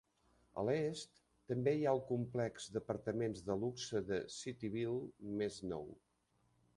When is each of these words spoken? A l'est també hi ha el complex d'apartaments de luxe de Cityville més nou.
A 0.59 0.61
l'est 0.67 1.19
també 1.51 1.73
hi 1.79 1.83
ha 1.83 1.91
el 1.97 2.01
complex 2.07 2.65
d'apartaments 2.77 3.45
de 3.51 3.57
luxe 3.65 4.01
de 4.09 4.21
Cityville 4.39 5.31
més 5.43 5.61
nou. 5.75 5.87